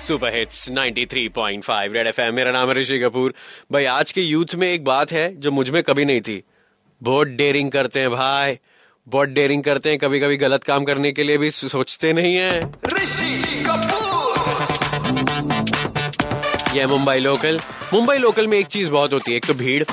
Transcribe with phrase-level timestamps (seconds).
[0.00, 3.34] Super hits 93.5 red FM मेरा नाम है ऋषि कपूर।
[3.72, 6.42] भाई आज के यूथ में एक बात है जो मुझमें कभी नहीं थी।
[7.00, 8.58] बहुत डेयरिंग करते हैं भाई
[9.06, 12.60] बहुत डेयरिंग करते हैं कभी कभी गलत काम करने के लिए भी सोचते नहीं है।
[12.94, 13.98] ऋषि कपूर।
[16.76, 17.60] यह मुंबई लोकल
[17.92, 19.84] मुंबई लोकल में एक चीज़ बहुत होती है एक तो भीड़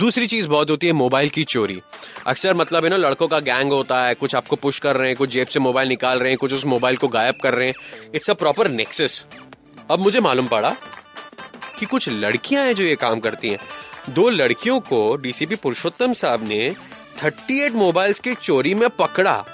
[0.00, 1.80] दूसरी चीज़ बहुत होती है मोबाइल की चोरी।
[2.26, 5.16] अक्सर मतलब है ना, लड़कों का गैंग होता है, कुछ आपको पुश कर रहे हैं,
[5.16, 7.74] कुछ जेब से मोबाइल निकाल रहे हैं, कुछ उस मोबाइल को गायब कर रहे हैं।
[8.14, 9.24] इट्स अ प्रॉपर नेक्सस
[9.90, 10.76] अब मुझे मालूम पड़ा
[11.78, 13.58] कि कुछ लड़कियाँ हैं जो ये काम करती हैं।
[14.10, 16.74] दो लड़कियों को डीसीपी पुरुषोत्तम साहब ने
[17.18, 19.44] 38 मोबाइल्स की चोरी में पकड़ा।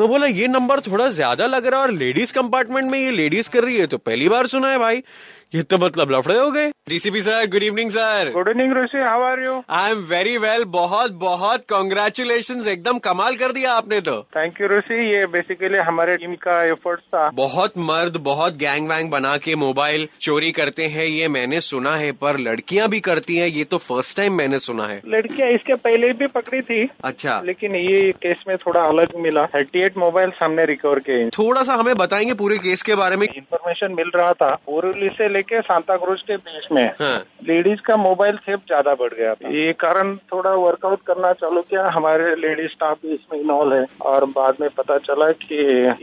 [0.00, 3.50] मैं बोला, ये नंबर थोड़ा ज़्यादा लग रहा है और लेडीज़ कंपार्टमेंट में ये लेडीज़
[3.50, 5.02] कर रही है। तो पहली बार सुना है भाई।
[5.52, 9.22] ये तो मतलब लफड़े हो गए। DCP sir good evening sir good evening Rishi how
[9.22, 14.16] are you I am very well बहुत बहुत कॉन्ग्रेचुलेशन एकदम कमाल कर दिया आपने तो।
[14.36, 19.10] थैंक यू ऋषि ये बेसिकली हमारे टीम का एफर्ट था। बहुत मर्द बहुत गैंग वैंग
[19.10, 23.48] बना के मोबाइल चोरी करते हैं ये मैंने सुना है पर लड़कियाँ भी करती हैं
[23.48, 27.76] ये तो फ़र्स्ट टाइम मैंने सुना है। लड़कियाँ इसके पहले भी पकड़ी थी अच्छा। लेकिन
[27.76, 31.94] ये केस में थोड़ा अलग मिला। थर्टी एट मोबाइल हमने रिकवर किए। थोड़ा सा हमें
[31.96, 36.20] बताएँगे पूरे केस के बारे में। इन्फॉर्मेशन मिल रहा था। बोरीवली से लेके सांता क्रूज
[36.28, 40.50] के बीच में हाँ। लेडीज़ का मोबाइल सेफ़ ज़्यादा बढ़ गया। था ये कारण थोड़ा
[40.56, 44.96] वर्कआउट करना चालू किया। हमारे लेडीज़ स्टाफ भी इसमें इन्वॉल्व है और बाद में पता
[45.06, 45.58] चला कि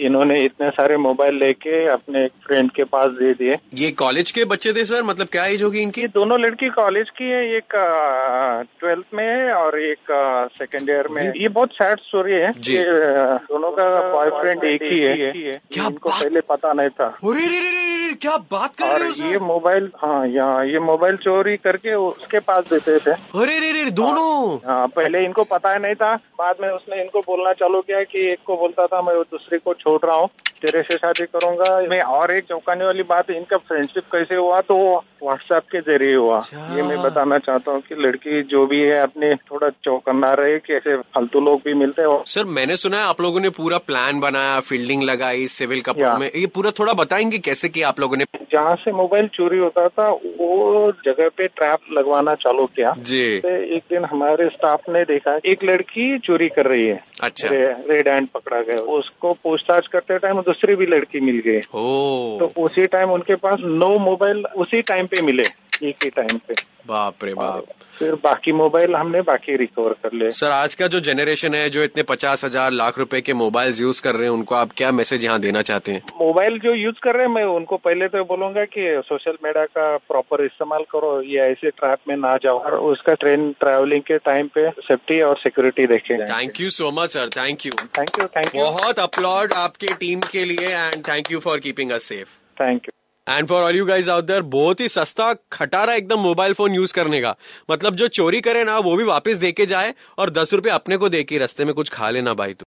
[0.05, 4.45] इन्होंने इतने सारे मोबाइल लेके अपने एक फ्रेंड के पास दे दिए। ये कॉलेज के
[4.45, 6.01] बच्चे थे सर मतलब क्या एज होगी इनकी?
[6.01, 7.75] ये दोनों लड़की कॉलेज की है। एक
[8.79, 10.11] ट्वेल्थ में है और एक
[10.57, 15.87] सेकेंड ईयर में ये बहुत सैड स्टोरी है दोनों का बॉयफ्रेंड एक ही है। क्या
[15.87, 17.07] इनको पहले पता नहीं था।
[18.13, 22.39] अरे क्या बात कर रहे हो ये मोबाइल हाँ यहाँ ये मोबाइल चोरी करके उसके
[22.39, 23.11] पास देते थे।
[23.41, 27.53] अरे रे रे दोनों। हाँ पहले इनको पता नहीं था बाद में उसने इनको बोलना
[27.57, 30.29] चालू किया कि एक को बोलता था मैं वो दूसरे को छोड़ रहा हूँ
[30.61, 34.75] तेरे से शादी करूँगा। मैं और एक चौंकाने वाली बात इनका फ्रेंडशिप कैसे हुआ तो
[35.23, 38.99] व्हाट्सएप के ज़रिए हुआ। अच्छा। ये मैं बताना चाहता हूँ कि लड़की जो भी है
[38.99, 43.03] अपने थोड़ा चौकन्ना रहे कि ऐसे फालतू लोग भी मिलते हैं। सर मैंने सुना है
[43.05, 47.37] आप लोगों ने पूरा प्लान बनाया फील्डिंग लगाई सिविल कपड़ों में। ये पूरा थोड़ा बताएँगे
[47.39, 50.09] कैसे किया आप लोगों ने जहाँ से मोबाइल चोरी होता था
[50.39, 55.39] वो जगह पे ट्रैप लगवाना चालू किया। जी। तो एक दिन हमारे स्टाफ ने देखा
[55.45, 60.17] एक लड़की चोरी कर रही है। अच्छा। रे, रेड हैंड पकड़ा गया। उसको पूछताछ करते
[60.17, 65.05] टाइम दूसरी भी लड़की मिल गई। तो उसी टाइम उनके पास नौ मोबाइल उसी टाइम
[65.05, 65.43] पे मिले।
[65.83, 66.53] एक ही टाइम पे।
[66.87, 67.65] बाप रे बाप।
[67.97, 71.83] फिर बाकी मोबाइल हमने बाकी रिकवर कर लिए। सर आज का जो जनरेशन है जो
[71.83, 75.25] इतने पचास हज़ार लाख रुपए के मोबाइल यूज़ कर रहे हैं उनको आप क्या मैसेज
[75.25, 76.01] यहाँ देना चाहते हैं?
[76.19, 79.85] मोबाइल जो यूज़ कर रहे हैं मैं उनको पहले तो बोलूँगा कि सोशल मीडिया का
[80.09, 84.47] प्रॉपर इस्तेमाल करो। ये ऐसे ट्रैप में ना जाओ। और उसका ट्रेन ट्रैवलिंग के टाइम
[84.55, 88.55] पे सेफ्टी और सिक्योरिटी देखें thank you so much sir thank you thank you thank
[88.55, 92.81] you बहुत अपलॉड आपके टीम के लिए and thank you for keeping us safe thank
[92.87, 96.73] you and for all you guys out there बहुत ही सस्ता, खटारा एकदम मोबाइल फ़ोन
[96.73, 97.35] यूज़ करने का।
[97.71, 100.97] मतलब जो चोरी करे ना, वो भी वापस दे के जाए और दस रुपए अपने
[100.97, 102.61] को दे के रस्ते में कुछ खा लेना भाई तू।